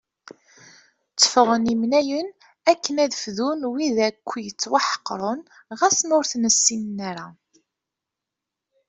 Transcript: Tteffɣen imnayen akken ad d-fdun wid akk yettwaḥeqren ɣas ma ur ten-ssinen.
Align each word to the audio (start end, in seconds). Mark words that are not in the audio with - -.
Tteffɣen 1.11 1.71
imnayen 1.73 2.27
akken 2.71 2.95
ad 3.03 3.09
d-fdun 3.11 3.61
wid 3.73 3.97
akk 4.09 4.27
yettwaḥeqren 4.45 5.39
ɣas 5.79 5.99
ma 6.07 6.13
ur 6.19 6.25
ten-ssinen. 6.31 7.19